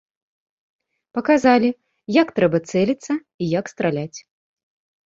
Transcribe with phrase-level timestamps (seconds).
[1.17, 1.69] Паказалі,
[2.21, 4.19] як трэба цэліцца і як страляць.